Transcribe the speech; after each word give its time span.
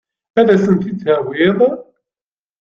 Ad 0.39 0.47
as-tent-id-tawiḍ? 0.53 1.59